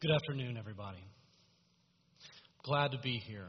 [0.00, 1.04] Good afternoon, everybody.
[2.64, 3.44] Glad to be here.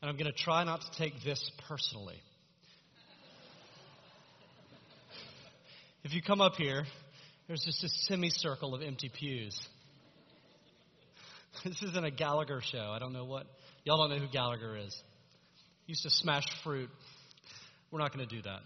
[0.00, 2.16] And I'm going to try not to take this personally.
[6.02, 6.86] if you come up here,
[7.46, 9.54] there's just a semicircle of empty pews.
[11.62, 12.92] This isn't a Gallagher show.
[12.94, 13.44] I don't know what.
[13.84, 14.98] Y'all don't know who Gallagher is.
[15.86, 16.88] Used to smash fruit.
[17.90, 18.60] We're not going to do that.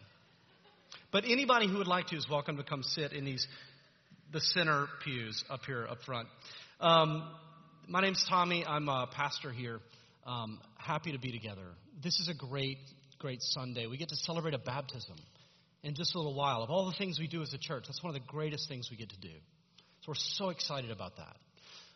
[1.11, 3.49] But anybody who would like to is welcome to come sit in these
[4.33, 6.29] the center pews up here up front.
[6.81, 7.23] Um,
[7.89, 8.65] my name's Tommy.
[8.65, 9.81] I'm a pastor here.
[10.27, 11.67] Um, happy to be together.
[12.03, 12.79] This is a great,
[13.19, 13.87] great Sunday.
[13.87, 15.17] We get to celebrate a baptism
[15.83, 16.63] in just a little while.
[16.63, 18.89] Of all the things we do as a church, that's one of the greatest things
[18.91, 19.29] we get to do.
[19.29, 21.37] So we're so excited about that.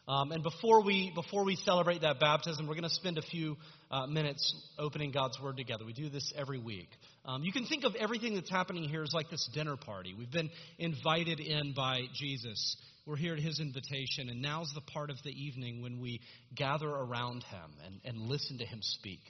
[0.06, 3.56] Um, and before we before we celebrate that baptism, we're going to spend a few
[3.90, 5.86] uh, minutes opening God's Word together.
[5.86, 6.90] We do this every week.
[7.24, 10.12] Um, you can think of everything that's happening here as like this dinner party.
[10.12, 15.10] We've been invited in by Jesus we're here at his invitation, and now's the part
[15.10, 16.20] of the evening when we
[16.54, 19.20] gather around him and, and listen to him speak.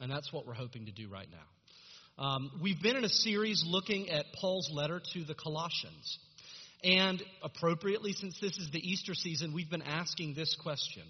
[0.00, 2.24] And that's what we're hoping to do right now.
[2.24, 6.18] Um, we've been in a series looking at Paul's letter to the Colossians.
[6.84, 11.04] And appropriately, since this is the Easter season, we've been asking this question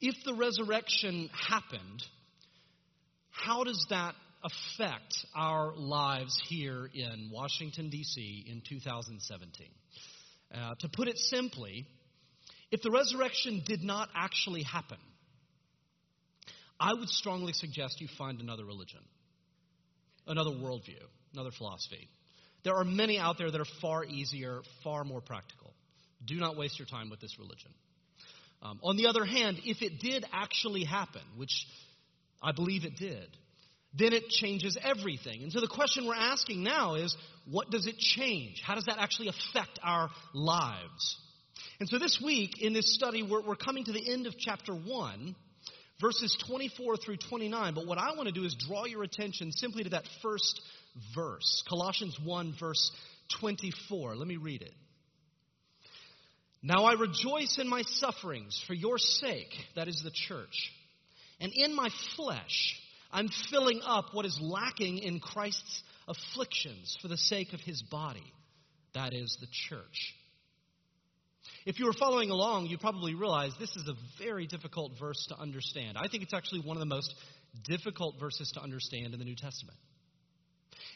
[0.00, 2.02] If the resurrection happened,
[3.30, 8.44] how does that affect our lives here in Washington, D.C.
[8.48, 9.66] in 2017?
[10.54, 11.86] Uh, to put it simply,
[12.70, 14.98] if the resurrection did not actually happen,
[16.78, 19.00] I would strongly suggest you find another religion,
[20.26, 22.08] another worldview, another philosophy.
[22.64, 25.72] There are many out there that are far easier, far more practical.
[26.24, 27.70] Do not waste your time with this religion.
[28.62, 31.66] Um, on the other hand, if it did actually happen, which
[32.40, 33.28] I believe it did,
[33.94, 35.42] then it changes everything.
[35.42, 37.16] And so the question we're asking now is
[37.50, 38.62] what does it change?
[38.64, 41.18] How does that actually affect our lives?
[41.80, 44.72] And so this week in this study, we're, we're coming to the end of chapter
[44.72, 45.34] 1,
[46.00, 47.74] verses 24 through 29.
[47.74, 50.60] But what I want to do is draw your attention simply to that first
[51.14, 52.92] verse, Colossians 1, verse
[53.40, 54.16] 24.
[54.16, 54.72] Let me read it.
[56.62, 60.72] Now I rejoice in my sufferings for your sake, that is the church,
[61.40, 62.78] and in my flesh
[63.12, 68.32] I'm filling up what is lacking in Christ's afflictions for the sake of his body,
[68.94, 70.14] that is, the church.
[71.64, 75.38] If you were following along, you probably realize this is a very difficult verse to
[75.38, 75.96] understand.
[75.96, 77.14] I think it's actually one of the most
[77.64, 79.78] difficult verses to understand in the New Testament.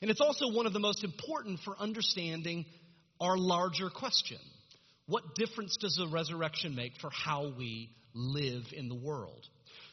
[0.03, 2.65] And it's also one of the most important for understanding
[3.21, 4.39] our larger question
[5.07, 9.47] What difference does the resurrection make for how we live in the world?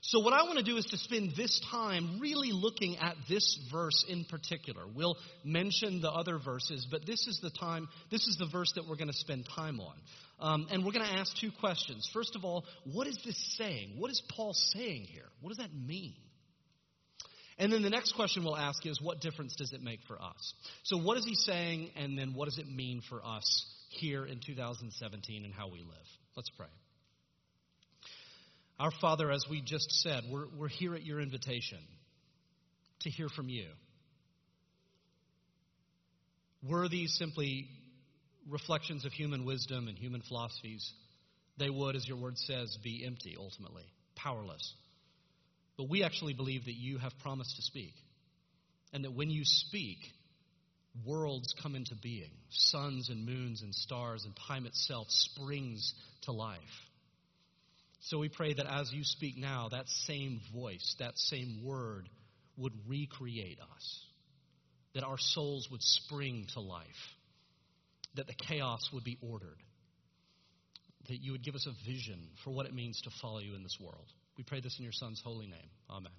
[0.06, 3.58] So, what I want to do is to spend this time really looking at this
[3.72, 4.84] verse in particular.
[4.86, 5.16] We'll
[5.46, 8.97] mention the other verses, but this is the time, this is the verse that we're
[8.97, 9.96] going to spend time on.
[10.42, 12.09] Um, and we're going to ask two questions.
[12.13, 13.94] First of all, what is this saying?
[13.97, 15.30] What is Paul saying here?
[15.40, 16.16] What does that mean?
[17.58, 20.53] And then the next question we'll ask is, what difference does it make for us?
[20.84, 24.42] So, what is he saying, and then what does it mean for us here in
[24.46, 26.08] 2017 and how we live?
[26.36, 26.68] Let's pray.
[28.84, 31.78] Our Father, as we just said, we're, we're here at your invitation
[33.00, 33.68] to hear from you.
[36.68, 37.70] Were these simply
[38.50, 40.92] reflections of human wisdom and human philosophies,
[41.58, 43.86] they would, as your word says, be empty ultimately,
[44.18, 44.74] powerless.
[45.78, 47.94] But we actually believe that you have promised to speak.
[48.92, 50.00] And that when you speak,
[51.06, 52.32] worlds come into being.
[52.50, 55.94] Suns and moons and stars and time itself springs
[56.24, 56.60] to life.
[58.08, 62.09] So we pray that as you speak now, that same voice, that same word
[62.58, 64.06] would recreate us,
[64.94, 66.86] that our souls would spring to life,
[68.16, 69.58] that the chaos would be ordered,
[71.08, 73.63] that you would give us a vision for what it means to follow you in
[73.63, 74.12] this world.
[74.38, 75.69] We pray this in your Son's holy name.
[75.90, 76.12] Amen.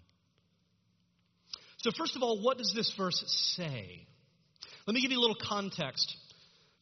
[1.78, 3.23] So, first of all, what does this verse
[3.56, 4.06] say?
[4.87, 6.17] Let me give you a little context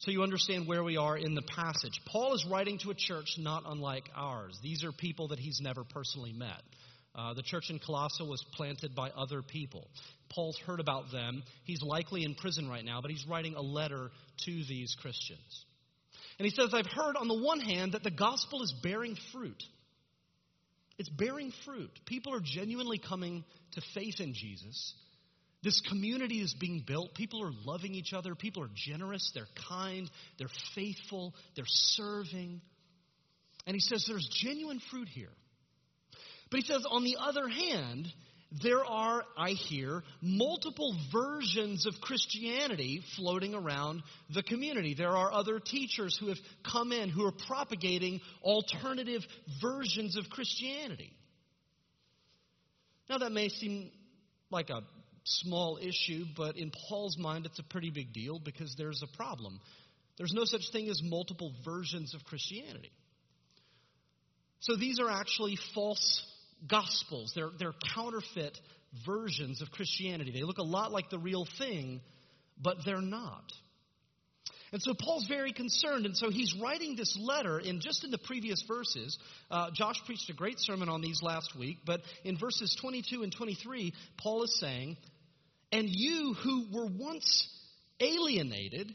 [0.03, 2.01] so you understand where we are in the passage.
[2.05, 4.59] Paul is writing to a church not unlike ours.
[4.61, 6.61] These are people that he's never personally met.
[7.15, 9.87] Uh, the church in Colossae was planted by other people.
[10.29, 11.43] Paul's heard about them.
[11.63, 14.09] He's likely in prison right now, but he's writing a letter
[14.45, 15.65] to these Christians.
[16.37, 19.63] And he says, I've heard on the one hand that the gospel is bearing fruit.
[20.97, 21.91] It's bearing fruit.
[22.05, 24.93] People are genuinely coming to faith in Jesus.
[25.63, 27.15] This community is being built.
[27.15, 28.35] People are loving each other.
[28.35, 29.31] People are generous.
[29.33, 30.09] They're kind.
[30.37, 31.33] They're faithful.
[31.55, 32.61] They're serving.
[33.65, 35.31] And he says there's genuine fruit here.
[36.51, 38.07] But he says, on the other hand,
[38.61, 44.93] there are, I hear, multiple versions of Christianity floating around the community.
[44.93, 46.37] There are other teachers who have
[46.69, 49.21] come in who are propagating alternative
[49.61, 51.13] versions of Christianity.
[53.09, 53.89] Now, that may seem
[54.51, 54.81] like a
[55.23, 59.59] small issue, but in Paul's mind, it's a pretty big deal because there's a problem.
[60.17, 62.91] There's no such thing as multiple versions of Christianity.
[64.59, 66.25] So these are actually false
[66.67, 67.33] gospels.
[67.35, 68.57] They're, they're counterfeit
[69.05, 70.31] versions of Christianity.
[70.31, 72.01] They look a lot like the real thing,
[72.61, 73.51] but they're not.
[74.71, 78.17] And so Paul's very concerned, and so he's writing this letter in just in the
[78.17, 79.19] previous verses.
[79.51, 83.31] Uh, Josh preached a great sermon on these last week, but in verses 22 and
[83.31, 84.97] 23, Paul is saying,
[85.73, 87.47] And you who were once
[87.99, 88.93] alienated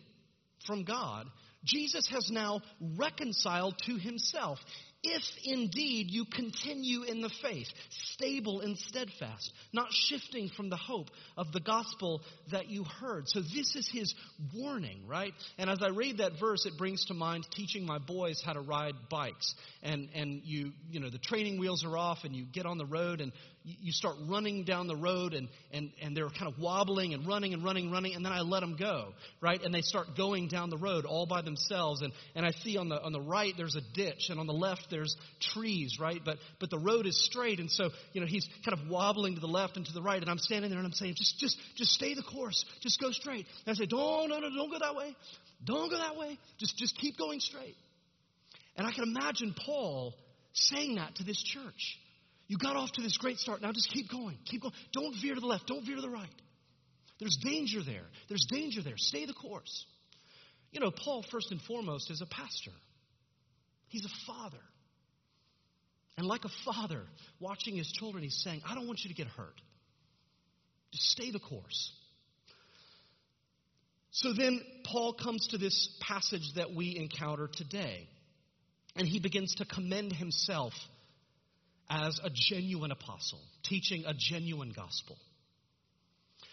[0.64, 1.26] from God,
[1.64, 2.60] Jesus has now
[2.96, 4.60] reconciled to himself
[5.02, 7.68] if indeed you continue in the faith,
[8.12, 12.20] stable and steadfast, not shifting from the hope of the gospel
[12.50, 13.28] that you heard.
[13.28, 14.14] So this is his
[14.54, 15.32] warning, right?
[15.56, 18.60] And as I read that verse, it brings to mind teaching my boys how to
[18.60, 19.54] ride bikes.
[19.82, 22.86] And, and you, you know, the training wheels are off and you get on the
[22.86, 23.32] road and
[23.80, 27.52] you start running down the road and, and, and they're kind of wobbling and running
[27.54, 29.62] and running, and running, and then I let them go, right?
[29.62, 32.02] And they start going down the road all by themselves.
[32.02, 34.52] And, and I see on the, on the right there's a ditch, and on the
[34.52, 36.20] left there's trees, right?
[36.24, 39.40] But, but the road is straight, and so, you know, he's kind of wobbling to
[39.40, 41.58] the left and to the right, and I'm standing there and I'm saying, just, just,
[41.76, 42.64] just stay the course.
[42.80, 43.46] Just go straight.
[43.66, 45.14] And I say, don't, no, no, don't go that way.
[45.64, 46.38] Don't go that way.
[46.58, 47.76] Just, just keep going straight.
[48.76, 50.14] And I can imagine Paul
[50.52, 51.98] saying that to this church.
[52.48, 53.62] You got off to this great start.
[53.62, 54.38] Now just keep going.
[54.46, 54.74] Keep going.
[54.92, 55.66] Don't veer to the left.
[55.66, 56.28] Don't veer to the right.
[57.20, 58.06] There's danger there.
[58.28, 58.96] There's danger there.
[58.96, 59.84] Stay the course.
[60.70, 62.72] You know, Paul, first and foremost, is a pastor,
[63.88, 64.62] he's a father.
[66.16, 67.02] And like a father
[67.38, 69.60] watching his children, he's saying, I don't want you to get hurt.
[70.90, 71.92] Just stay the course.
[74.10, 78.08] So then Paul comes to this passage that we encounter today.
[78.96, 80.72] And he begins to commend himself
[81.90, 85.16] as a genuine apostle, teaching a genuine gospel.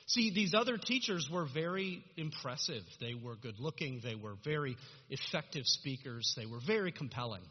[0.08, 2.84] See, these other teachers were very impressive.
[3.02, 4.78] They were good looking, they were very
[5.10, 7.42] effective speakers, they were very compelling.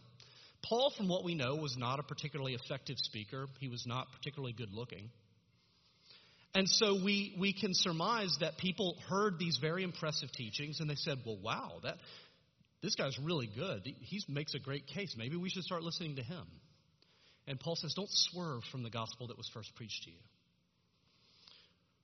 [0.63, 4.55] Paul, from what we know, was not a particularly effective speaker, he was not particularly
[4.55, 5.11] good looking.
[6.55, 10.95] And so we, we can surmise that people heard these very impressive teachings and they
[10.95, 11.97] said, well, wow, that,
[12.81, 13.83] this guy's really good.
[13.85, 15.17] He makes a great case.
[15.19, 16.47] Maybe we should start listening to him.
[17.47, 20.17] And Paul says, don't swerve from the gospel that was first preached to you.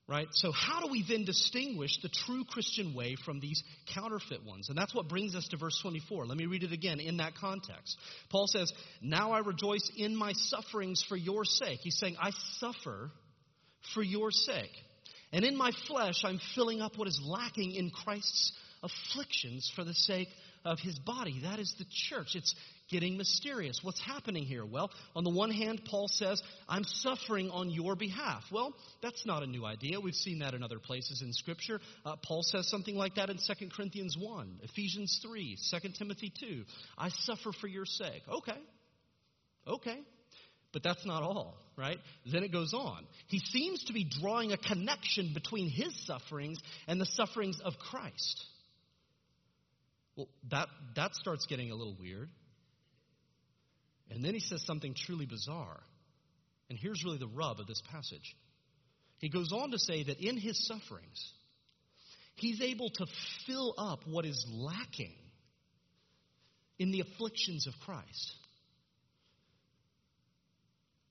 [0.07, 0.27] Right?
[0.33, 3.63] So, how do we then distinguish the true Christian way from these
[3.95, 4.69] counterfeit ones?
[4.69, 6.27] And that's what brings us to verse 24.
[6.27, 7.97] Let me read it again in that context.
[8.29, 11.79] Paul says, Now I rejoice in my sufferings for your sake.
[11.83, 13.13] He's saying, I suffer
[13.95, 14.73] for your sake.
[15.33, 18.53] And in my flesh, I'm filling up what is lacking in Christ's
[18.83, 20.29] afflictions for the sake
[20.65, 21.41] of his body.
[21.43, 22.35] That is the church.
[22.35, 22.55] It's
[22.91, 23.81] getting mysterious.
[23.83, 24.65] What's happening here?
[24.65, 28.43] Well, on the one hand, Paul says, I'm suffering on your behalf.
[28.53, 30.01] Well, that's not a new idea.
[30.01, 31.81] We've seen that in other places in Scripture.
[32.05, 36.65] Uh, Paul says something like that in 2 Corinthians 1, Ephesians 3, 2 Timothy 2.
[36.99, 38.23] I suffer for your sake.
[38.29, 38.59] Okay.
[39.67, 40.01] Okay.
[40.73, 41.99] But that's not all, right?
[42.31, 43.05] Then it goes on.
[43.27, 48.45] He seems to be drawing a connection between his sufferings and the sufferings of Christ.
[50.21, 52.29] Well, that, that starts getting a little weird.
[54.11, 55.81] And then he says something truly bizarre.
[56.69, 58.37] And here's really the rub of this passage.
[59.19, 61.33] He goes on to say that in his sufferings,
[62.35, 63.07] he's able to
[63.47, 65.15] fill up what is lacking
[66.79, 68.35] in the afflictions of Christ.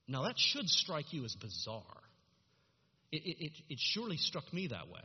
[0.06, 1.82] Now, that should strike you as bizarre.
[3.10, 5.02] It, it, it, surely struck me that way.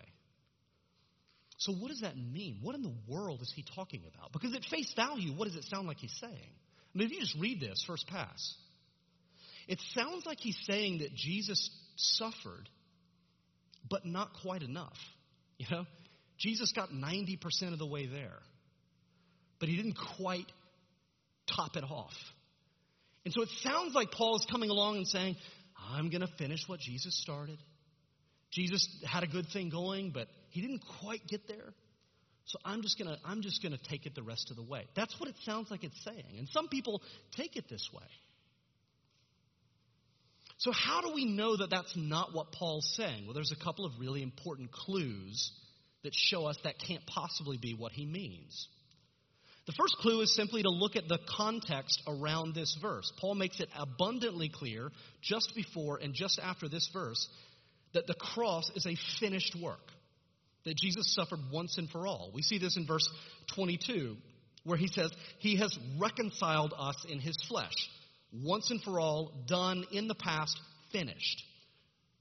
[1.58, 2.60] So, what does that mean?
[2.62, 4.34] What in the world is he talking about?
[4.34, 6.34] Because at face value, what does it sound like he's saying?
[6.34, 8.56] I mean, if you just read this first pass,
[9.68, 12.70] it sounds like he's saying that Jesus suffered,
[13.90, 14.98] but not quite enough.
[15.58, 15.86] You know,
[16.38, 17.40] Jesus got 90%
[17.72, 18.40] of the way there,
[19.58, 20.52] but he didn't quite
[21.48, 22.12] top it off.
[23.24, 25.38] And so it sounds like Paul is coming along and saying,
[25.94, 27.58] I'm going to finish what Jesus started.
[28.52, 31.74] Jesus had a good thing going, but he didn't quite get there.
[32.46, 34.86] So I'm just gonna I'm just gonna take it the rest of the way.
[34.96, 36.38] That's what it sounds like it's saying.
[36.38, 37.02] And some people
[37.36, 38.08] take it this way.
[40.58, 43.26] So how do we know that that's not what Paul's saying?
[43.26, 45.52] Well, there's a couple of really important clues
[46.04, 48.70] that show us that can't possibly be what he means.
[49.66, 53.12] The first clue is simply to look at the context around this verse.
[53.20, 57.28] Paul makes it abundantly clear just before and just after this verse
[57.96, 59.92] that the cross is a finished work,
[60.66, 62.32] that Jesus suffered once and for all.
[62.34, 63.08] We see this in verse
[63.56, 64.18] 22,
[64.64, 67.90] where he says, He has reconciled us in His flesh,
[68.34, 70.60] once and for all, done in the past,
[70.92, 71.44] finished.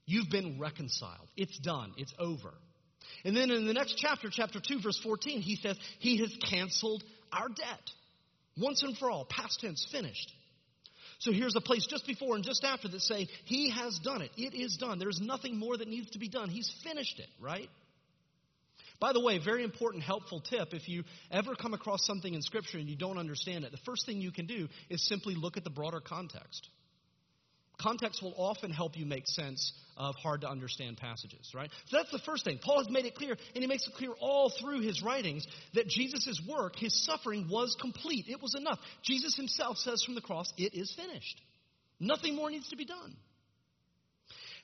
[0.05, 1.27] You've been reconciled.
[1.35, 1.93] It's done.
[1.97, 2.53] It's over.
[3.23, 7.03] And then in the next chapter, chapter 2, verse 14, he says, He has canceled
[7.33, 7.89] our debt.
[8.57, 10.31] Once and for all, past tense, finished.
[11.19, 14.31] So here's a place just before and just after that say, He has done it.
[14.37, 14.99] It is done.
[14.99, 16.49] There's nothing more that needs to be done.
[16.49, 17.69] He's finished it, right?
[18.99, 22.77] By the way, very important, helpful tip if you ever come across something in Scripture
[22.77, 25.63] and you don't understand it, the first thing you can do is simply look at
[25.63, 26.69] the broader context.
[27.77, 31.69] Context will often help you make sense of hard to understand passages, right?
[31.87, 32.59] So that's the first thing.
[32.63, 35.87] Paul has made it clear, and he makes it clear all through his writings, that
[35.87, 38.25] Jesus' work, his suffering, was complete.
[38.29, 38.79] It was enough.
[39.03, 41.41] Jesus himself says from the cross, It is finished.
[41.99, 43.15] Nothing more needs to be done.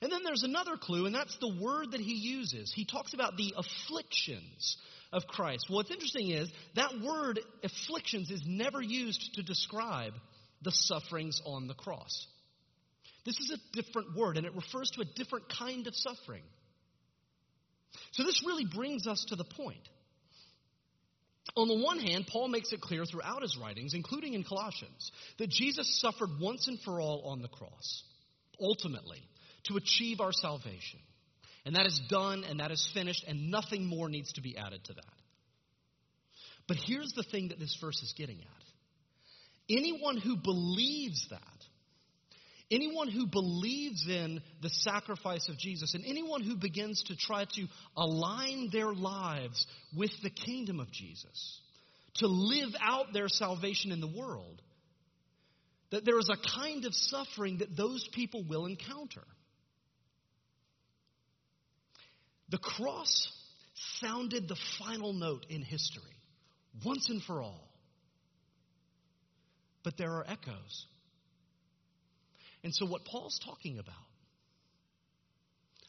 [0.01, 2.73] And then there's another clue, and that's the word that he uses.
[2.73, 4.77] He talks about the afflictions
[5.13, 5.65] of Christ.
[5.69, 10.13] What's interesting is that word, afflictions, is never used to describe
[10.63, 12.27] the sufferings on the cross.
[13.25, 16.43] This is a different word, and it refers to a different kind of suffering.
[18.13, 19.87] So, this really brings us to the point.
[21.55, 25.49] On the one hand, Paul makes it clear throughout his writings, including in Colossians, that
[25.49, 28.03] Jesus suffered once and for all on the cross,
[28.59, 29.21] ultimately,
[29.65, 30.99] to achieve our salvation.
[31.65, 34.83] And that is done and that is finished, and nothing more needs to be added
[34.85, 35.05] to that.
[36.67, 38.47] But here's the thing that this verse is getting at
[39.69, 41.41] anyone who believes that
[42.71, 47.67] Anyone who believes in the sacrifice of Jesus and anyone who begins to try to
[47.97, 51.59] align their lives with the kingdom of Jesus,
[52.15, 54.61] to live out their salvation in the world,
[55.91, 59.23] that there is a kind of suffering that those people will encounter.
[62.51, 63.31] The cross
[64.01, 66.03] sounded the final note in history,
[66.85, 67.69] once and for all.
[69.83, 70.85] But there are echoes.
[72.63, 73.95] And so, what Paul's talking about,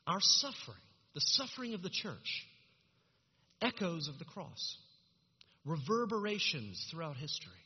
[0.07, 0.78] our suffering,
[1.14, 2.47] the suffering of the church,
[3.61, 4.76] echoes of the cross,
[5.64, 7.62] reverberations throughout history.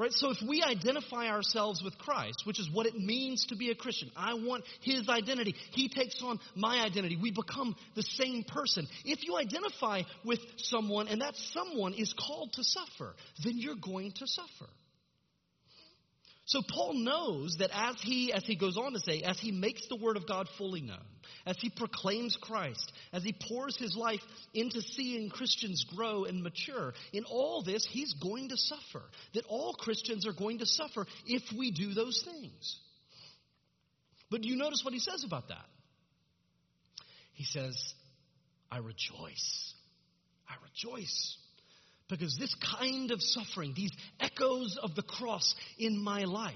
[0.00, 0.12] Right?
[0.14, 3.74] So if we identify ourselves with Christ, which is what it means to be a
[3.74, 5.54] Christian, I want his identity.
[5.72, 7.18] He takes on my identity.
[7.20, 8.86] We become the same person.
[9.04, 13.14] If you identify with someone and that someone is called to suffer,
[13.44, 14.70] then you're going to suffer.
[16.50, 19.86] So Paul knows that as he, as he goes on to say, as he makes
[19.86, 20.98] the word of God fully known,
[21.46, 24.18] as he proclaims Christ, as he pours his life
[24.52, 29.04] into seeing Christians grow and mature, in all this, he's going to suffer.
[29.34, 32.80] That all Christians are going to suffer if we do those things.
[34.28, 35.66] But do you notice what he says about that?
[37.34, 37.94] He says,
[38.72, 39.74] I rejoice.
[40.48, 41.36] I rejoice.
[42.10, 46.54] Because this kind of suffering, these echoes of the cross in my life,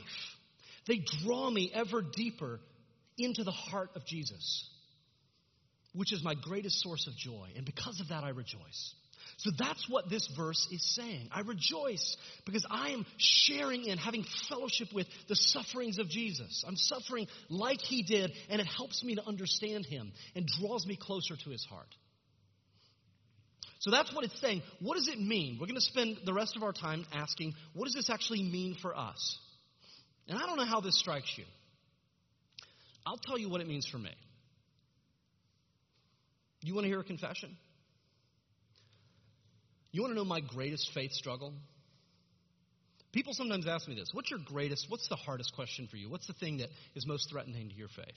[0.87, 2.61] they draw me ever deeper
[3.17, 4.69] into the heart of Jesus,
[5.95, 7.49] which is my greatest source of joy.
[7.57, 8.95] And because of that, I rejoice.
[9.39, 11.29] So that's what this verse is saying.
[11.33, 16.65] I rejoice because I am sharing in, having fellowship with the sufferings of Jesus.
[16.67, 20.97] I'm suffering like he did, and it helps me to understand him and draws me
[20.97, 21.89] closer to his heart.
[23.85, 24.63] So that's what it's saying.
[24.81, 25.59] What does it mean?
[25.61, 28.79] We're going to spend the rest of our time asking, what does this actually mean
[28.81, 29.39] for us?
[30.27, 31.45] And I don't know how this strikes you.
[33.05, 34.15] I'll tell you what it means for me.
[36.63, 37.59] You want to hear a confession?
[39.93, 41.53] You want to know my greatest faith struggle?
[43.13, 46.09] People sometimes ask me this What's your greatest, what's the hardest question for you?
[46.09, 48.17] What's the thing that is most threatening to your faith?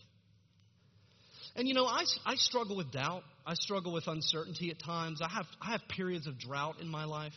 [1.57, 3.23] And you know, I, I struggle with doubt.
[3.45, 5.21] I struggle with uncertainty at times.
[5.23, 7.33] I have, I have periods of drought in my life.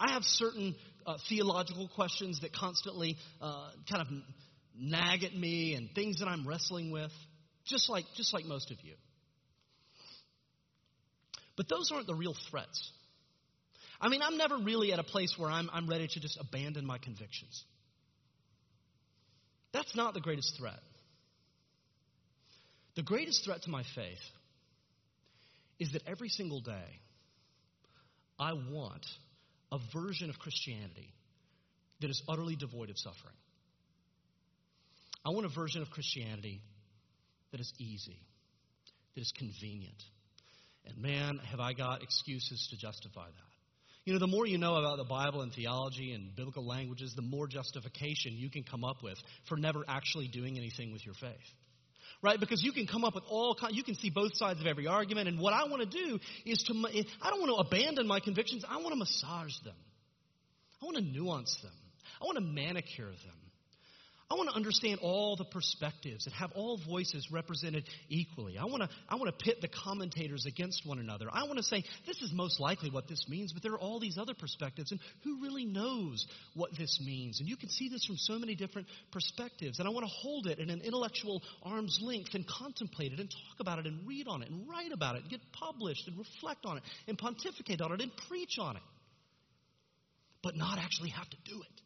[0.00, 0.74] I have certain
[1.06, 4.08] uh, theological questions that constantly uh, kind of
[4.74, 7.12] nag at me and things that I'm wrestling with,
[7.66, 8.94] just like, just like most of you.
[11.56, 12.92] But those aren't the real threats.
[14.00, 16.86] I mean, I'm never really at a place where I'm, I'm ready to just abandon
[16.86, 17.62] my convictions.
[19.72, 20.80] That's not the greatest threat.
[22.96, 24.20] The greatest threat to my faith
[25.78, 27.00] is that every single day
[28.38, 29.04] I want
[29.72, 31.12] a version of Christianity
[32.00, 33.34] that is utterly devoid of suffering.
[35.24, 36.60] I want a version of Christianity
[37.50, 38.18] that is easy,
[39.14, 40.02] that is convenient.
[40.86, 43.54] And man, have I got excuses to justify that.
[44.04, 47.22] You know, the more you know about the Bible and theology and biblical languages, the
[47.22, 49.16] more justification you can come up with
[49.48, 51.54] for never actually doing anything with your faith.
[52.22, 52.40] Right?
[52.40, 54.86] Because you can come up with all kind, you can see both sides of every
[54.86, 55.28] argument.
[55.28, 58.20] And what I want to do is to, eh, I don't want to abandon my
[58.20, 58.64] convictions.
[58.68, 59.74] I want to massage them.
[60.80, 61.72] I want to nuance them.
[62.20, 63.43] I want to manicure them.
[64.30, 68.56] I want to understand all the perspectives and have all voices represented equally.
[68.56, 71.26] I want to, I want to pit the commentators against one another.
[71.30, 74.00] I want to say, this is most likely what this means, but there are all
[74.00, 77.40] these other perspectives, and who really knows what this means?
[77.40, 79.78] And you can see this from so many different perspectives.
[79.78, 83.30] And I want to hold it in an intellectual arm's length and contemplate it and
[83.30, 86.16] talk about it and read on it and write about it and get published and
[86.16, 88.82] reflect on it and pontificate on it and preach on it.
[90.42, 91.83] But not actually have to do it.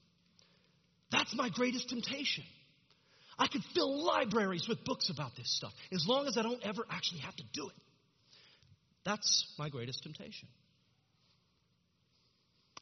[1.11, 2.45] That's my greatest temptation.
[3.39, 6.85] I could fill libraries with books about this stuff as long as I don't ever
[6.91, 7.75] actually have to do it.
[9.05, 10.49] That's my greatest temptation.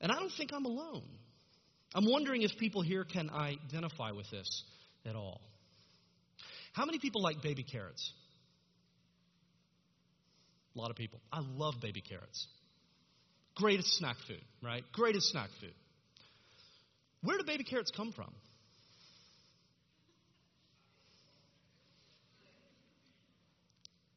[0.00, 1.04] And I don't think I'm alone.
[1.94, 4.64] I'm wondering if people here can identify with this
[5.04, 5.40] at all.
[6.72, 8.12] How many people like baby carrots?
[10.74, 11.20] A lot of people.
[11.32, 12.46] I love baby carrots.
[13.54, 14.84] Greatest snack food, right?
[14.92, 15.72] Greatest snack food.
[17.22, 18.32] Where do baby carrots come from?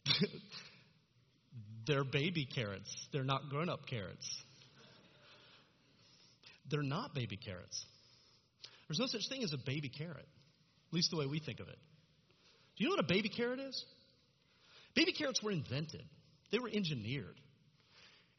[1.87, 2.93] They're baby carrots.
[3.11, 4.27] They're not grown up carrots.
[6.69, 7.85] They're not baby carrots.
[8.87, 11.67] There's no such thing as a baby carrot, at least the way we think of
[11.67, 11.77] it.
[12.77, 13.83] Do you know what a baby carrot is?
[14.95, 16.03] Baby carrots were invented,
[16.51, 17.39] they were engineered.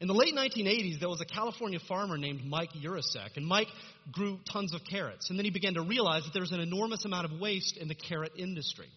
[0.01, 3.67] In the late 1980s, there was a California farmer named Mike Yurosek, and Mike
[4.11, 5.29] grew tons of carrots.
[5.29, 7.87] And then he began to realize that there was an enormous amount of waste in
[7.87, 8.87] the carrot industry.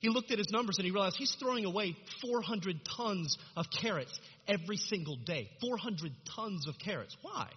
[0.00, 4.18] He looked at his numbers and he realized he's throwing away 400 tons of carrots
[4.48, 5.50] every single day.
[5.60, 7.14] 400 tons of carrots.
[7.20, 7.50] Why?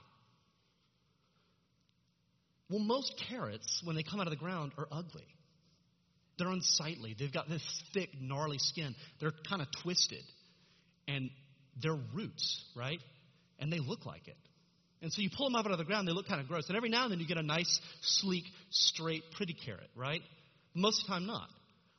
[2.70, 5.26] Well, most carrots, when they come out of the ground, are ugly.
[6.38, 7.16] They're unsightly.
[7.18, 7.64] They've got this
[7.94, 8.96] thick, gnarly skin.
[9.22, 10.24] They're kind of twisted.
[11.08, 11.30] And
[11.82, 13.00] they're roots, right?
[13.60, 14.38] And they look like it.
[15.02, 16.68] And so you pull them up out of the ground, they look kind of gross.
[16.68, 20.22] And every now and then you get a nice, sleek, straight, pretty carrot, right?
[20.74, 21.48] Most of the time, not.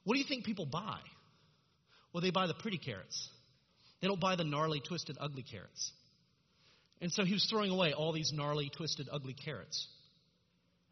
[0.04, 0.98] What do you think people buy?
[2.12, 3.28] Well, they buy the pretty carrots.
[4.00, 5.92] They don't buy the gnarly, twisted, ugly carrots.
[7.00, 9.86] And so he was throwing away all these gnarly, twisted, ugly carrots.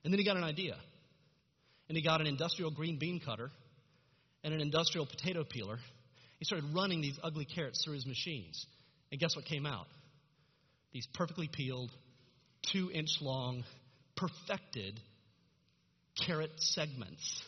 [0.04, 0.76] And then he got an idea.
[1.88, 3.50] And he got an industrial green bean cutter
[4.42, 5.78] and an industrial potato peeler.
[6.38, 8.66] He started running these ugly carrots through his machines.
[9.14, 9.86] And guess what came out?
[10.92, 11.92] These perfectly peeled,
[12.72, 13.62] two inch long,
[14.16, 14.98] perfected
[16.26, 17.40] carrot segments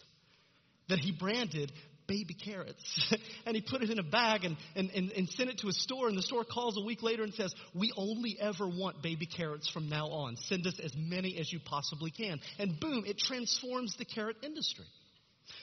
[0.88, 1.72] that he branded
[2.06, 3.12] baby carrots.
[3.46, 5.72] and he put it in a bag and, and, and, and, sent it to a
[5.72, 6.06] store.
[6.06, 9.68] And the store calls a week later and says, We only ever want baby carrots
[9.68, 10.36] from now on.
[10.36, 12.38] Send us as many as you possibly can.
[12.60, 14.86] And boom, it transforms the carrot industry.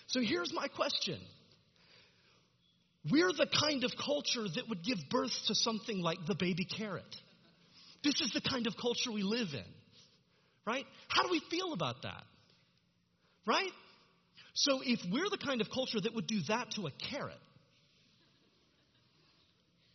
[0.08, 1.22] So here's my question
[3.10, 7.04] we're the kind of culture that would give birth to something like the baby carrot.
[8.04, 9.66] This is the kind of culture we live in.
[10.66, 10.86] Right?
[11.10, 12.24] How do we feel about that?
[13.46, 13.72] Right?
[14.54, 17.40] So if we're the kind of culture that would do that to a carrot,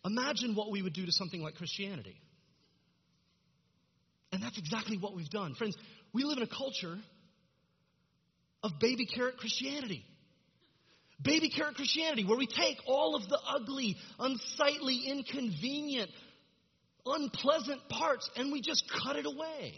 [0.04, 2.16] imagine what we would do to something like Christianity.
[4.32, 5.54] And that's exactly what we've done.
[5.54, 5.76] Friends,
[6.12, 6.98] we live in a culture
[8.62, 10.04] of baby carrot Christianity
[11.22, 16.10] baby carrot Christianity, where we take all of the ugly, unsightly, inconvenient,
[17.04, 19.74] unpleasant parts and we just cut it away.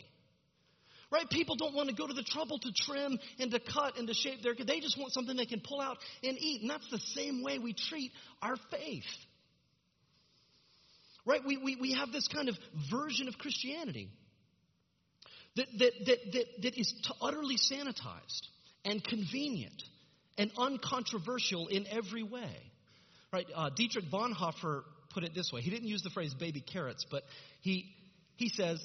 [1.13, 1.29] Right?
[1.29, 4.15] People don't want to go to the trouble to trim and to cut and to
[4.15, 6.61] shape their they just want something they can pull out and eat.
[6.61, 9.03] And that's the same way we treat our faith.
[11.27, 11.41] Right?
[11.45, 12.57] We, we, we have this kind of
[12.91, 14.09] version of Christianity
[15.57, 18.47] that, that, that, that, that is utterly sanitized
[18.85, 19.83] and convenient
[20.41, 22.57] and uncontroversial in every way.
[23.31, 23.47] Right?
[23.55, 25.61] Uh, Dietrich Bonhoeffer put it this way.
[25.61, 27.25] He didn't use the phrase baby carrots, but
[27.61, 27.85] he,
[28.37, 28.81] he says,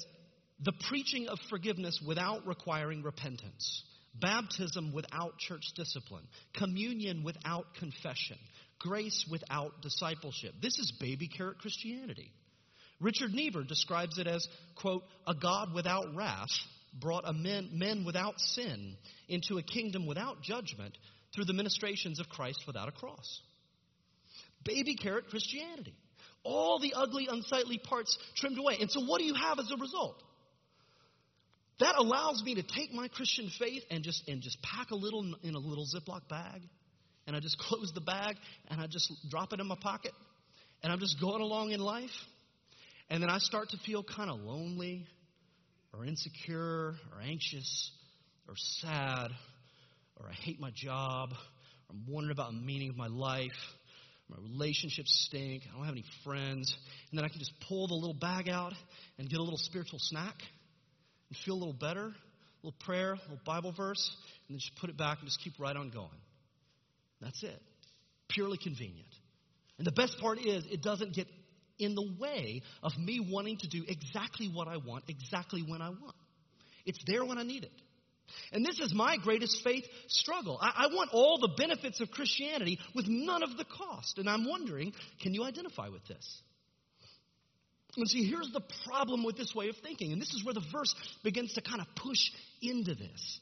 [0.60, 3.82] the preaching of forgiveness without requiring repentance,
[4.14, 8.36] baptism without church discipline, communion without confession,
[8.78, 10.52] grace without discipleship.
[10.60, 12.30] This is baby carrot Christianity.
[13.00, 16.50] Richard Niebuhr describes it as, quote, a God without wrath
[17.00, 18.96] brought men, men without sin
[19.28, 20.96] into a kingdom without judgment
[21.36, 23.40] through the ministrations of Christ without a cross.
[24.64, 25.94] Baby carrot Christianity.
[26.42, 28.78] All the ugly, unsightly parts trimmed away.
[28.80, 30.20] And so, what do you have as a result?
[31.78, 35.34] That allows me to take my Christian faith and just, and just pack a little
[35.42, 36.62] in a little Ziploc bag.
[37.26, 38.36] And I just close the bag
[38.68, 40.12] and I just drop it in my pocket.
[40.82, 42.10] And I'm just going along in life.
[43.10, 45.06] And then I start to feel kind of lonely
[45.92, 47.90] or insecure or anxious
[48.48, 49.30] or sad
[50.16, 51.36] or I hate my job or
[51.90, 53.52] I'm wondering about the meaning of my life.
[54.28, 55.62] My relationships stink.
[55.68, 56.76] I don't have any friends.
[57.10, 58.72] And then I can just pull the little bag out
[59.18, 60.34] and get a little spiritual snack
[61.28, 62.12] and feel a little better.
[62.62, 64.10] A little prayer, a little Bible verse,
[64.48, 66.08] and then just put it back and just keep right on going.
[67.20, 67.62] That's it.
[68.28, 69.06] Purely convenient.
[69.78, 71.28] And the best part is, it doesn't get
[71.78, 75.90] in the way of me wanting to do exactly what I want, exactly when I
[75.90, 76.16] want.
[76.86, 77.72] It's there when I need it.
[78.52, 80.58] And this is my greatest faith struggle.
[80.60, 84.18] I, I, want all the benefits of Christianity with none of the cost.
[84.18, 86.42] And I'm wondering, can you identify with this?
[87.96, 90.12] And see, here's the problem with this way of thinking.
[90.12, 93.40] And this is where the verse begins to kind of push into this.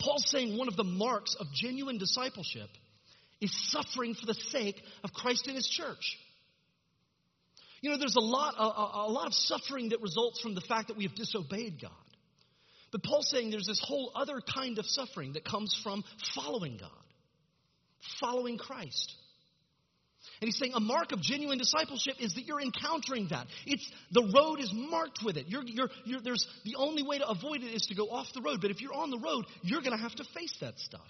[0.00, 2.68] Paul's saying one of the marks of genuine discipleship
[3.40, 6.18] is suffering for the sake of Christ and his church.
[7.80, 10.88] You know, there's a lot, a, a, lot of suffering that results from the fact
[10.88, 11.90] that we have disobeyed God.
[12.94, 16.90] But Paul's saying there's this whole other kind of suffering that comes from following God,
[18.20, 19.16] following Christ.
[20.40, 23.48] And he's saying a mark of genuine discipleship is that you're encountering that.
[23.66, 25.46] It's the road is marked with it.
[25.48, 28.42] You're, you're, you're, there's the only way to avoid it is to go off the
[28.42, 28.60] road.
[28.60, 31.00] But if you're on the road, you're going to have to face that stuff.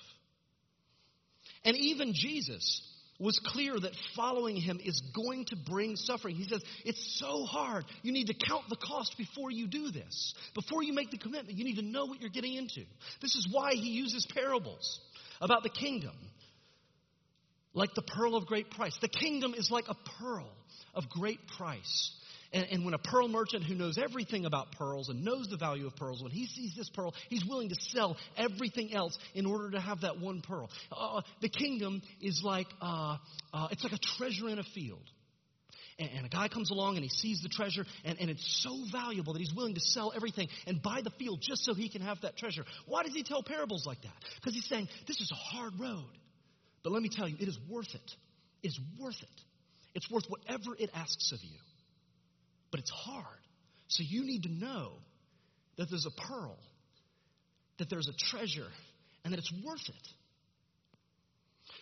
[1.66, 2.80] And even Jesus
[3.18, 6.34] was clear that following him is going to bring suffering.
[6.34, 7.84] He says, It's so hard.
[8.02, 10.34] You need to count the cost before you do this.
[10.54, 12.82] Before you make the commitment, you need to know what you're getting into.
[13.22, 15.00] This is why he uses parables
[15.40, 16.16] about the kingdom,
[17.72, 18.96] like the pearl of great price.
[19.00, 20.50] The kingdom is like a pearl
[20.94, 22.12] of great price.
[22.54, 25.88] And, and, when a pearl merchant who knows everything about pearls and knows the value
[25.88, 29.72] of pearls, when he sees this pearl, he's willing to sell everything else in order
[29.72, 30.70] to have that one pearl.
[30.92, 33.16] Uh, the kingdom is like uh,
[33.52, 35.02] uh, it's like a treasure in a field.
[35.98, 39.32] And, a guy comes along and he sees the treasure, and, and it's so valuable
[39.32, 42.20] that he's willing to sell everything and buy the field just so he can have
[42.22, 42.64] that treasure.
[42.86, 44.14] Why does he tell parables like that?
[44.36, 46.10] Because he's saying this is a hard road,
[46.84, 48.12] but let me tell you, it is worth it.
[48.62, 49.40] It is worth it.
[49.94, 51.58] It's worth whatever it asks of you
[52.74, 53.38] but it's hard.
[53.86, 54.94] So you need to know
[55.78, 56.58] that there's a pearl,
[57.78, 58.66] that there's a treasure,
[59.22, 60.08] and that it's worth it.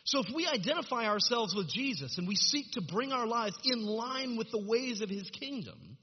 [0.04, 3.82] So if we identify ourselves with Jesus and we seek to bring our lives in
[3.82, 5.96] line with the ways of his kingdom,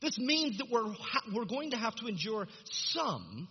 [0.00, 0.94] this means that we're,
[1.34, 3.48] we're going to have to endure some,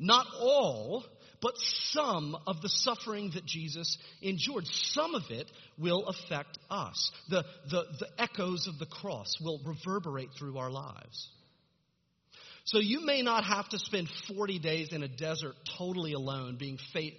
[0.00, 1.04] not all,
[1.40, 4.64] but some of the suffering that Jesus endured.
[4.66, 7.10] Some of it will affect us.
[7.28, 11.28] The, the, the echoes of the cross will reverberate through our lives.
[12.64, 16.78] So you may not have to spend 40 days in a desert totally alone, being
[16.92, 17.14] faith,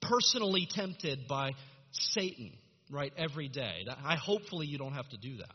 [0.00, 1.52] personally tempted by
[1.92, 2.52] Satan,
[2.90, 3.86] right, every day.
[4.04, 5.54] I hopefully you don't have to do that.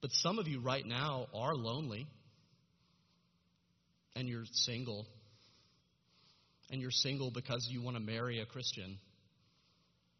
[0.00, 2.06] But some of you right now are lonely
[4.18, 5.06] and you're single,
[6.72, 8.98] and you're single because you want to marry a Christian,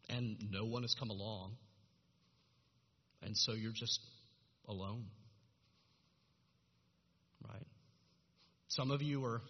[0.09, 1.51] and no one has come along,
[3.21, 3.99] and so you're just
[4.69, 5.03] alone.
[7.45, 7.67] Right?
[8.69, 9.41] Some of you are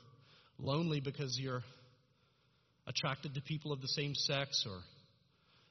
[0.58, 1.62] lonely because you're
[2.88, 4.80] attracted to people of the same sex, or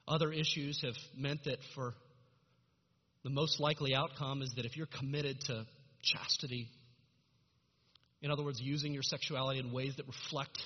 [0.07, 1.95] other issues have meant that for
[3.25, 5.65] the most likely outcome is that if you're committed to
[6.01, 6.69] chastity
[8.21, 10.57] in other words, using your sexuality in ways that reflect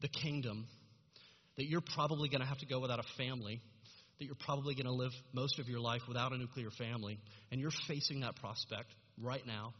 [0.00, 0.66] the kingdom,
[1.56, 3.60] that you're probably going to have to go without a family,
[4.18, 7.18] that you're probably going to live most of your life without a nuclear family,
[7.50, 8.88] and you're facing that prospect
[9.20, 9.72] right now.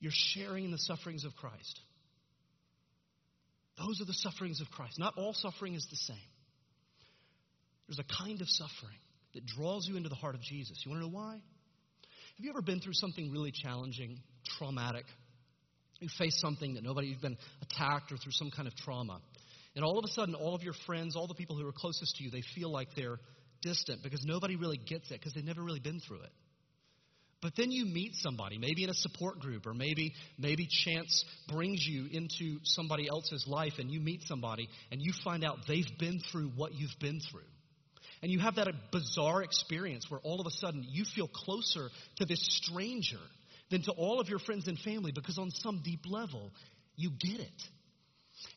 [0.00, 1.80] You're sharing in the sufferings of Christ.
[3.78, 4.98] Those are the sufferings of Christ.
[4.98, 6.16] Not all suffering is the same.
[7.88, 8.98] There's a kind of suffering
[9.34, 10.82] that draws you into the heart of Jesus.
[10.84, 11.40] You want to know why?
[12.38, 14.20] Have you ever been through something really challenging,
[14.58, 15.04] traumatic?
[15.98, 19.20] You face something that nobody, you've been attacked or through some kind of trauma.
[19.74, 22.14] And all of a sudden, all of your friends, all the people who are closest
[22.16, 23.18] to you, they feel like they're
[23.60, 26.30] distant because nobody really gets it because they've never really been through it.
[27.42, 31.84] But then you meet somebody, maybe in a support group, or maybe maybe chance brings
[31.84, 36.20] you into somebody else's life, and you meet somebody, and you find out they've been
[36.30, 37.42] through what you've been through.
[38.22, 42.24] And you have that bizarre experience where all of a sudden you feel closer to
[42.24, 43.20] this stranger
[43.70, 46.50] than to all of your friends and family because on some deep level,
[46.96, 47.62] you get it.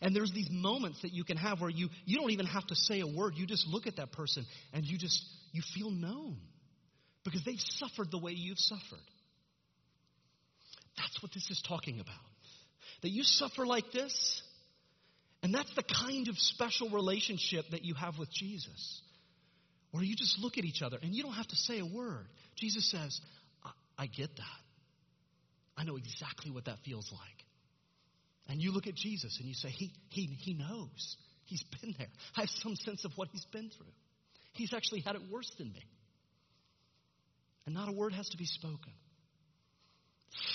[0.02, 2.76] And there's these moments that you can have where you, you don't even have to
[2.76, 3.34] say a word.
[3.36, 6.38] You just look at that person and you just, you feel known
[7.24, 9.00] because they've suffered the way you've suffered.
[10.98, 12.16] That's what this is talking about.
[13.02, 14.44] That you suffer like this,
[15.42, 19.02] and that's the kind of special relationship that you have with Jesus.
[19.94, 22.28] Or you just look at each other and you don't have to say a word.
[22.56, 23.20] Jesus says,
[23.64, 23.72] I,
[24.04, 24.62] I get that.
[25.78, 27.46] I know exactly what that feels like.
[28.48, 31.18] And you look at Jesus and you say, he, he, he knows.
[31.46, 32.08] He's been there.
[32.36, 33.94] I have some sense of what he's been through.
[34.54, 35.84] He's actually had it worse than me.
[37.66, 38.94] And not a word has to be spoken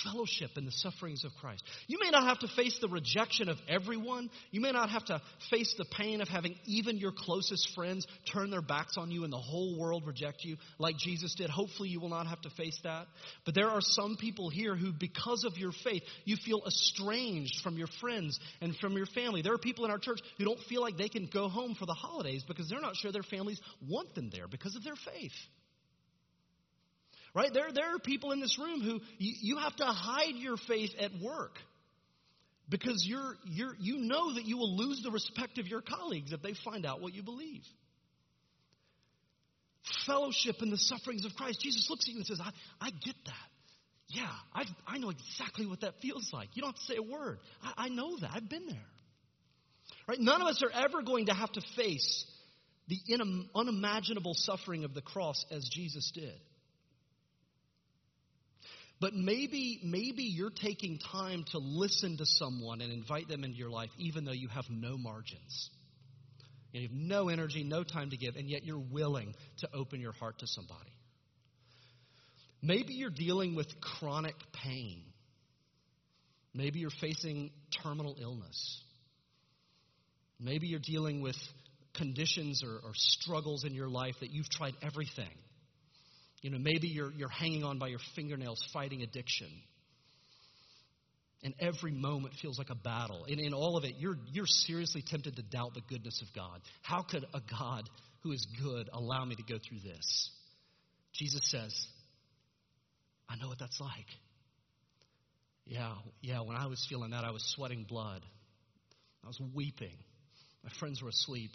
[0.03, 1.63] fellowship in the sufferings of Christ.
[1.87, 4.29] You may not have to face the rejection of everyone.
[4.51, 8.49] You may not have to face the pain of having even your closest friends turn
[8.49, 11.49] their backs on you and the whole world reject you like Jesus did.
[11.49, 13.07] Hopefully, you will not have to face that.
[13.45, 17.77] But there are some people here who, because of your faith, you feel estranged from
[17.77, 19.41] your friends and from your family.
[19.41, 21.85] There are people in our church who don't feel like they can go home for
[21.85, 25.33] the holidays because they're not sure their families want them there because of their faith.
[27.37, 27.53] Right?
[27.53, 30.89] There, there are people in this room who you, you have to hide your faith
[30.99, 31.51] at work
[32.67, 36.41] because you're, you're, you know that you will lose the respect of your colleagues if
[36.41, 37.61] they find out what you believe.
[40.07, 41.61] Fellowship in the sufferings of Christ.
[41.61, 42.49] Jesus looks at you and says, I,
[42.81, 43.33] I get that.
[44.07, 46.49] Yeah, I, I know exactly what that feels like.
[46.55, 47.37] You don't have to say a word.
[47.61, 48.31] I, I know that.
[48.33, 48.79] I've been there.
[50.07, 50.19] Right?
[50.19, 52.25] None of us are ever going to have to face
[52.87, 52.97] the
[53.53, 56.33] unimaginable suffering of the cross as Jesus did.
[58.99, 63.69] But maybe, maybe you're taking time to listen to someone and invite them into your
[63.69, 65.69] life, even though you have no margins.
[66.71, 70.13] You have no energy, no time to give, and yet you're willing to open your
[70.13, 70.91] heart to somebody.
[72.61, 75.03] Maybe you're dealing with chronic pain.
[76.53, 77.51] Maybe you're facing
[77.83, 78.81] terminal illness.
[80.39, 81.37] Maybe you're dealing with
[81.93, 85.33] conditions or, or struggles in your life that you've tried everything
[86.41, 89.49] you know, maybe you're, you're hanging on by your fingernails fighting addiction.
[91.43, 93.25] And every moment feels like a battle.
[93.29, 96.61] And in all of it, you're, you're seriously tempted to doubt the goodness of God.
[96.81, 97.83] How could a God
[98.23, 100.31] who is good allow me to go through this?
[101.13, 101.73] Jesus says,
[103.29, 104.07] I know what that's like.
[105.65, 108.21] Yeah, yeah, when I was feeling that, I was sweating blood.
[109.23, 109.97] I was weeping.
[110.63, 111.51] My friends were asleep.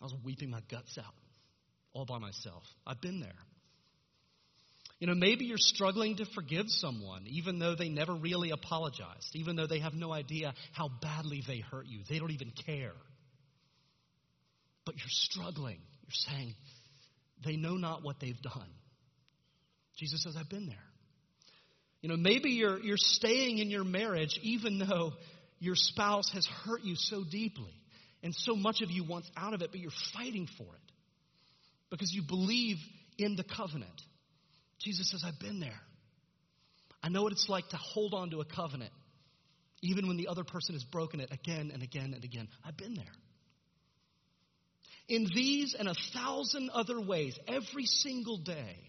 [0.00, 1.14] I was weeping my guts out
[1.92, 2.62] all by myself.
[2.86, 3.34] I've been there.
[5.00, 9.54] You know, maybe you're struggling to forgive someone, even though they never really apologized, even
[9.54, 12.00] though they have no idea how badly they hurt you.
[12.08, 12.94] They don't even care.
[14.84, 15.78] But you're struggling.
[16.02, 16.54] You're saying,
[17.44, 18.68] they know not what they've done.
[19.96, 20.76] Jesus says, I've been there.
[22.00, 25.12] You know, maybe you're, you're staying in your marriage even though
[25.60, 27.74] your spouse has hurt you so deeply
[28.22, 30.87] and so much of you wants out of it, but you're fighting for it
[31.90, 32.78] because you believe
[33.18, 34.02] in the covenant.
[34.78, 35.80] Jesus says, I've been there.
[37.02, 38.92] I know what it's like to hold on to a covenant,
[39.82, 42.48] even when the other person has broken it again and again and again.
[42.64, 43.04] I've been there.
[45.08, 48.87] In these and a thousand other ways, every single day,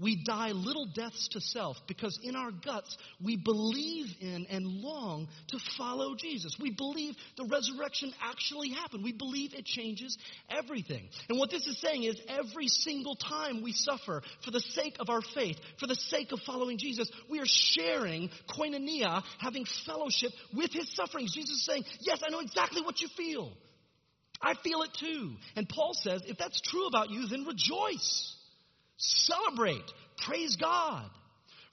[0.00, 5.28] we die little deaths to self because in our guts we believe in and long
[5.48, 6.56] to follow Jesus.
[6.60, 9.04] We believe the resurrection actually happened.
[9.04, 10.18] We believe it changes
[10.50, 11.08] everything.
[11.28, 15.10] And what this is saying is every single time we suffer for the sake of
[15.10, 20.72] our faith, for the sake of following Jesus, we are sharing koinonia, having fellowship with
[20.72, 21.32] his sufferings.
[21.32, 23.52] Jesus is saying, Yes, I know exactly what you feel.
[24.42, 25.36] I feel it too.
[25.54, 28.33] And Paul says, If that's true about you, then rejoice.
[28.96, 29.84] Celebrate.
[30.18, 31.08] Praise God.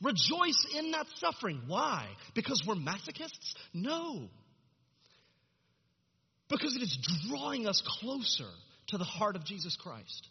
[0.01, 1.61] Rejoice in that suffering.
[1.67, 2.07] Why?
[2.33, 3.53] Because we're masochists?
[3.73, 4.29] No.
[6.49, 6.97] Because it is
[7.29, 8.49] drawing us closer
[8.87, 10.27] to the heart of Jesus Christ.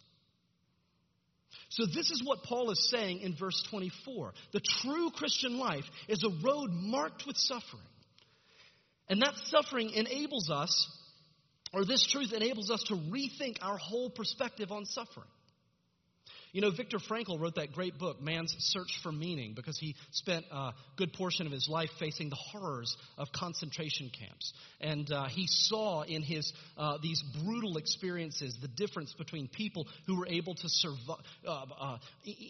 [1.69, 4.33] So, this is what Paul is saying in verse 24.
[4.51, 7.83] The true Christian life is a road marked with suffering.
[9.07, 10.89] And that suffering enables us,
[11.73, 15.27] or this truth enables us to rethink our whole perspective on suffering.
[16.53, 20.45] You know, Viktor Frankl wrote that great book, Man's Search for Meaning, because he spent
[20.51, 24.51] a good portion of his life facing the horrors of concentration camps.
[24.81, 30.19] And uh, he saw in his, uh, these brutal experiences the difference between people who
[30.19, 31.97] were able to survive, uh, uh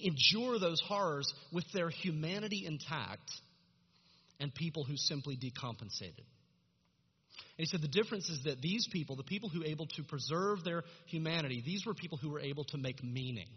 [0.03, 3.29] endure those horrors with their humanity intact
[4.39, 6.25] and people who simply decompensated.
[7.57, 10.03] And he said the difference is that these people, the people who were able to
[10.03, 13.47] preserve their humanity, these were people who were able to make meaning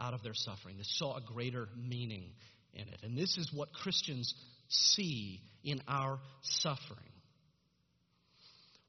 [0.00, 0.76] out of their suffering.
[0.76, 2.32] They saw a greater meaning
[2.72, 3.00] in it.
[3.02, 4.34] And this is what Christians
[4.68, 6.98] see in our suffering.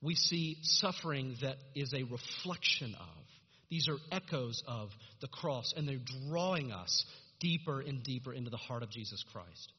[0.01, 3.23] We see suffering that is a reflection of,
[3.69, 4.89] these are echoes of
[5.21, 5.97] the cross, and they're
[6.29, 7.05] drawing us
[7.39, 9.73] deeper and deeper into the heart of Jesus Christ.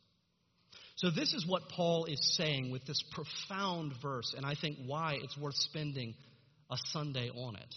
[0.97, 5.19] So, this is what Paul is saying with this profound verse, and I think why
[5.21, 6.15] it's worth spending
[6.71, 7.75] a Sunday on it.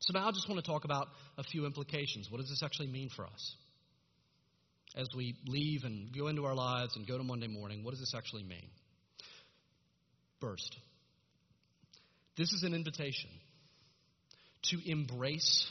[0.00, 2.30] So now I just want to talk about a few implications.
[2.30, 3.56] What does this actually mean for us?
[4.96, 8.00] As we leave and go into our lives and go to Monday morning, what does
[8.00, 8.68] this actually mean?
[10.40, 10.76] First,
[12.36, 13.30] this is an invitation
[14.70, 15.70] to embrace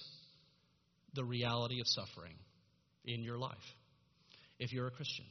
[1.13, 2.35] the reality of suffering
[3.05, 3.55] in your life
[4.59, 5.25] if you're a Christian.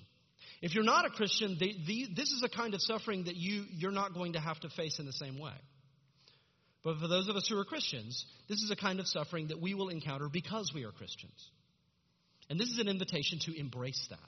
[0.62, 3.64] If you're not a Christian, the, the, this is a kind of suffering that you,
[3.72, 5.52] you're not going to have to face in the same way.
[6.86, 9.60] But for those of us who are Christians, this is a kind of suffering that
[9.60, 11.50] we will encounter because we are Christians.
[12.48, 14.18] And this is an invitation to embrace that.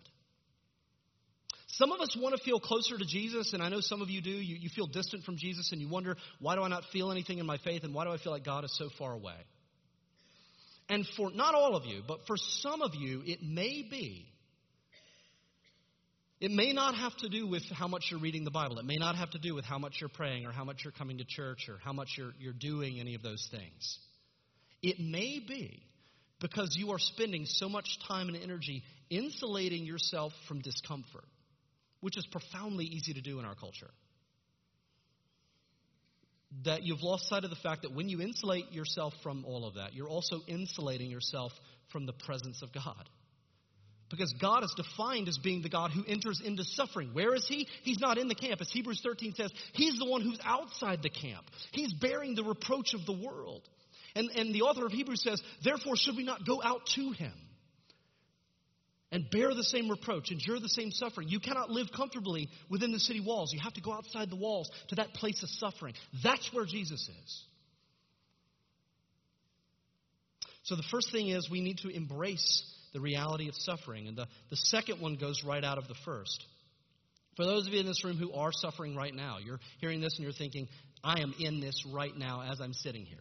[1.69, 4.21] Some of us want to feel closer to Jesus, and I know some of you
[4.21, 4.33] do.
[4.33, 7.39] You, you feel distant from Jesus, and you wonder, why do I not feel anything
[7.39, 9.37] in my faith, and why do I feel like God is so far away?
[10.89, 14.27] And for not all of you, but for some of you, it may be
[16.41, 18.79] it may not have to do with how much you're reading the Bible.
[18.79, 20.93] It may not have to do with how much you're praying or how much you're
[20.93, 23.99] coming to church or how much you're, you're doing any of those things.
[24.81, 25.83] It may be
[26.41, 31.25] because you are spending so much time and energy insulating yourself from discomfort,
[32.01, 33.91] which is profoundly easy to do in our culture.
[36.65, 39.75] That you've lost sight of the fact that when you insulate yourself from all of
[39.75, 41.53] that, you're also insulating yourself
[41.91, 43.09] from the presence of God.
[44.11, 47.11] Because God is defined as being the God who enters into suffering.
[47.13, 47.69] Where is He?
[47.83, 48.61] He's not in the camp.
[48.61, 51.45] As Hebrews 13 says, He's the one who's outside the camp.
[51.73, 53.63] He's bearing the reproach of the world.
[54.15, 57.33] And, and the author of Hebrews says, Therefore, should we not go out to Him
[59.13, 61.29] and bear the same reproach, endure the same suffering?
[61.29, 63.53] You cannot live comfortably within the city walls.
[63.53, 65.93] You have to go outside the walls to that place of suffering.
[66.23, 67.45] That's where Jesus is.
[70.63, 74.09] So the first thing is we need to embrace the reality of suffering.
[74.09, 76.45] And the, the second one goes right out of the first.
[77.37, 80.15] For those of you in this room who are suffering right now, you're hearing this
[80.17, 80.69] and you're thinking,
[81.05, 83.19] I am in this right now as I'm sitting here.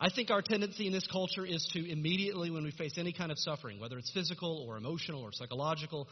[0.00, 3.32] I think our tendency in this culture is to immediately, when we face any kind
[3.32, 6.06] of suffering, whether it's physical or emotional or psychological,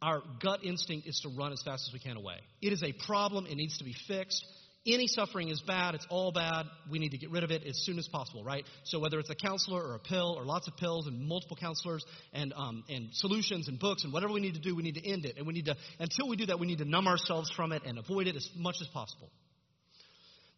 [0.00, 2.36] our gut instinct is to run as fast as we can away.
[2.62, 4.44] It is a problem, it needs to be fixed.
[4.86, 5.94] Any suffering is bad.
[5.94, 6.64] It's all bad.
[6.90, 8.64] We need to get rid of it as soon as possible, right?
[8.84, 12.02] So whether it's a counselor or a pill or lots of pills and multiple counselors
[12.32, 15.06] and um, and solutions and books and whatever we need to do, we need to
[15.06, 15.36] end it.
[15.36, 17.82] And we need to until we do that, we need to numb ourselves from it
[17.84, 19.30] and avoid it as much as possible.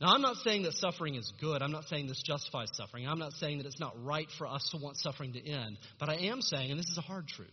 [0.01, 1.61] Now, I'm not saying that suffering is good.
[1.61, 3.09] I'm not saying this justifies suffering.
[3.09, 5.79] I'm not saying that it's not right for us to want suffering to end.
[5.99, 7.49] But I am saying, and this is a hard truth,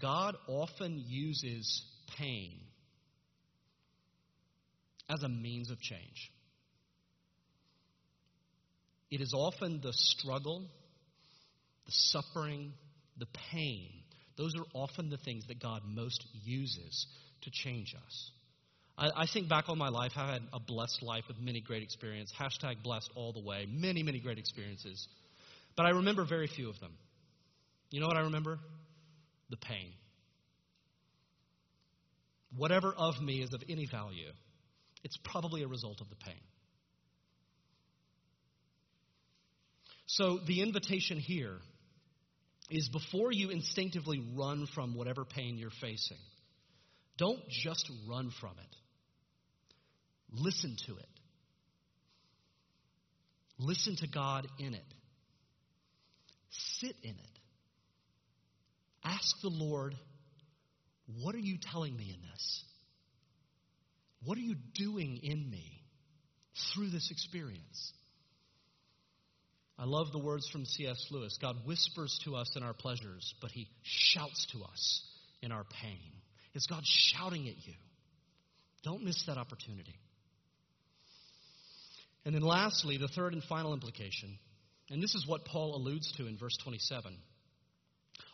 [0.00, 1.82] God often uses
[2.16, 2.60] pain
[5.08, 6.30] as a means of change.
[9.10, 10.64] It is often the struggle,
[11.86, 12.72] the suffering,
[13.18, 13.88] the pain.
[14.36, 17.06] Those are often the things that God most uses
[17.42, 18.30] to change us.
[18.98, 21.82] I, I think back on my life, I had a blessed life with many great
[21.82, 22.34] experiences.
[22.38, 23.66] Hashtag blessed all the way.
[23.70, 25.06] Many, many great experiences.
[25.76, 26.92] But I remember very few of them.
[27.90, 28.58] You know what I remember?
[29.50, 29.92] The pain.
[32.56, 34.32] Whatever of me is of any value
[35.06, 36.40] it's probably a result of the pain.
[40.06, 41.58] So the invitation here
[42.70, 46.16] is before you instinctively run from whatever pain you're facing,
[47.18, 48.76] don't just run from it.
[50.32, 51.08] Listen to it.
[53.60, 54.94] Listen to God in it.
[56.80, 57.38] Sit in it.
[59.04, 59.94] Ask the Lord,
[61.22, 62.64] what are you telling me in this?
[64.24, 65.82] What are you doing in me
[66.74, 67.92] through this experience?
[69.78, 71.08] I love the words from C.S.
[71.10, 75.02] Lewis God whispers to us in our pleasures, but he shouts to us
[75.42, 76.12] in our pain.
[76.54, 77.74] It's God shouting at you.
[78.82, 79.98] Don't miss that opportunity.
[82.24, 84.38] And then, lastly, the third and final implication,
[84.90, 87.16] and this is what Paul alludes to in verse 27.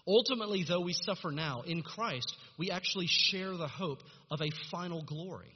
[0.06, 3.98] Ultimately, though we suffer now, in Christ, we actually share the hope
[4.30, 5.54] of a final glory.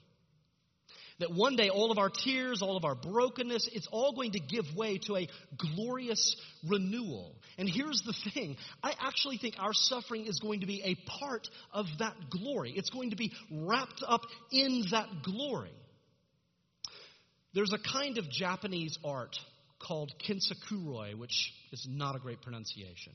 [1.18, 4.40] That one day all of our tears, all of our brokenness, it's all going to
[4.40, 6.36] give way to a glorious
[6.68, 7.34] renewal.
[7.56, 11.48] And here's the thing I actually think our suffering is going to be a part
[11.72, 15.72] of that glory, it's going to be wrapped up in that glory.
[17.54, 19.34] There's a kind of Japanese art
[19.78, 23.14] called kinsakuroi, which is not a great pronunciation.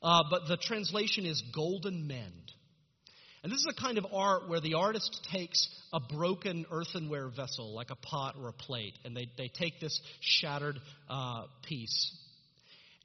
[0.00, 2.52] Uh, but the translation is golden mend.
[3.44, 7.74] And this is a kind of art where the artist takes a broken earthenware vessel,
[7.74, 10.78] like a pot or a plate, and they, they take this shattered
[11.10, 12.16] uh, piece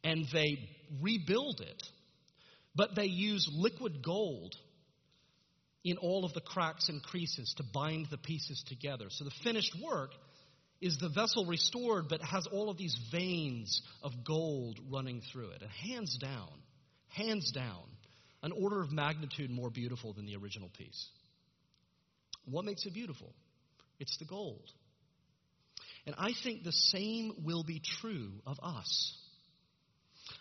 [0.01, 0.57] and they
[1.01, 1.83] rebuild it.
[2.73, 4.55] But they use liquid gold
[5.83, 9.07] in all of the cracks and creases to bind the pieces together.
[9.09, 10.11] So the finished work
[10.79, 15.61] is the vessel restored but has all of these veins of gold running through it.
[15.61, 16.47] And hands down,
[17.09, 17.83] hands down,
[18.41, 21.09] an order of magnitude more beautiful than the original piece.
[22.45, 23.33] What makes it beautiful?
[23.99, 24.69] It's the gold.
[26.05, 29.15] And I think the same will be true of us.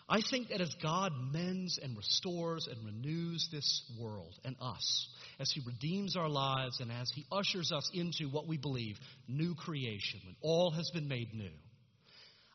[0.07, 5.07] I think that as God mends and restores and renews this world and us,
[5.39, 8.97] as He redeems our lives and as He ushers us into what we believe
[9.27, 11.51] new creation, when all has been made new,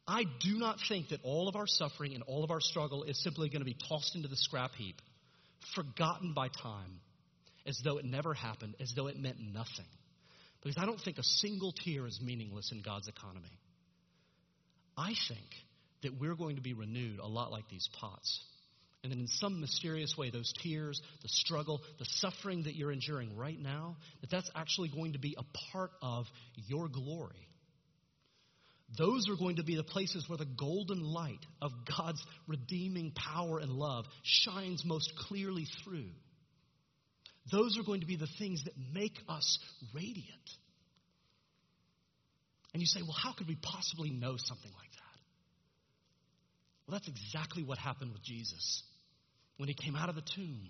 [0.07, 3.23] I do not think that all of our suffering and all of our struggle is
[3.23, 5.01] simply going to be tossed into the scrap heap,
[5.75, 7.01] forgotten by time,
[7.67, 9.87] as though it never happened, as though it meant nothing.
[10.63, 13.59] Because I don't think a single tear is meaningless in God's economy.
[14.97, 15.49] I think
[16.03, 18.45] that we're going to be renewed a lot like these pots.
[19.03, 23.37] And then, in some mysterious way, those tears, the struggle, the suffering that you're enduring
[23.37, 26.25] right now, that that's actually going to be a part of
[26.67, 27.49] your glory.
[28.97, 33.59] Those are going to be the places where the golden light of God's redeeming power
[33.59, 36.11] and love shines most clearly through.
[37.51, 39.59] Those are going to be the things that make us
[39.95, 40.51] radiant.
[42.73, 45.21] And you say, well, how could we possibly know something like that?
[46.87, 48.83] Well, that's exactly what happened with Jesus
[49.57, 50.69] when he came out of the tomb.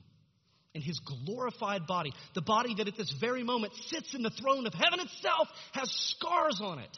[0.74, 4.66] And his glorified body, the body that at this very moment sits in the throne
[4.66, 6.96] of heaven itself, has scars on it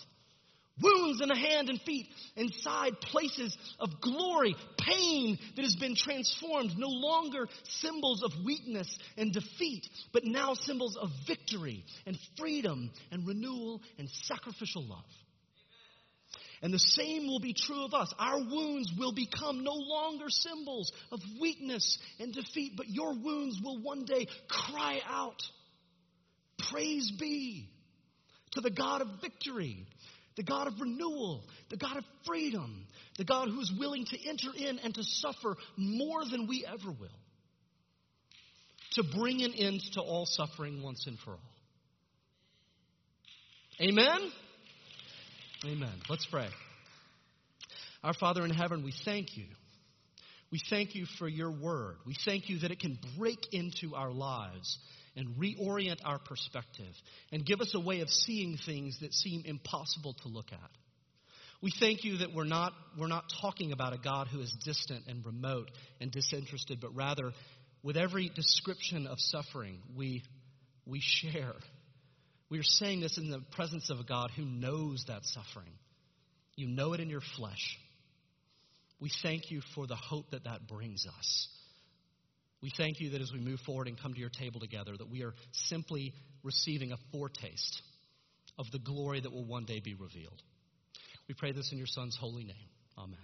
[0.80, 2.06] wounds in the hand and feet,
[2.36, 9.32] inside places of glory, pain that has been transformed, no longer symbols of weakness and
[9.32, 15.04] defeat, but now symbols of victory and freedom and renewal and sacrificial love.
[16.62, 18.12] And the same will be true of us.
[18.18, 23.82] Our wounds will become no longer symbols of weakness and defeat, but your wounds will
[23.82, 25.42] one day cry out,
[26.70, 27.68] Praise be
[28.52, 29.86] to the God of victory
[30.36, 34.50] the God of renewal, the God of freedom, the God who is willing to enter
[34.54, 37.08] in and to suffer more than we ever will,
[38.92, 41.40] to bring an end to all suffering once and for all.
[43.80, 44.30] Amen?
[45.64, 45.92] Amen.
[46.08, 46.48] Let's pray.
[48.04, 49.46] Our Father in heaven, we thank you.
[50.52, 51.96] We thank you for your word.
[52.06, 54.78] We thank you that it can break into our lives
[55.16, 56.94] and reorient our perspective
[57.32, 60.70] and give us a way of seeing things that seem impossible to look at.
[61.62, 65.06] We thank you that we're not, we're not talking about a God who is distant
[65.08, 67.32] and remote and disinterested, but rather,
[67.82, 70.22] with every description of suffering, we,
[70.84, 71.54] we share.
[72.50, 75.72] We are saying this in the presence of a God who knows that suffering.
[76.56, 77.78] You know it in your flesh.
[79.00, 81.48] We thank you for the hope that that brings us.
[82.62, 85.10] We thank you that as we move forward and come to your table together, that
[85.10, 87.82] we are simply receiving a foretaste
[88.58, 90.42] of the glory that will one day be revealed.
[91.28, 92.68] We pray this in your Son's holy name.
[92.96, 93.18] Amen.